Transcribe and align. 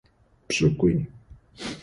Пшӏыкӏуи. 0.47 0.95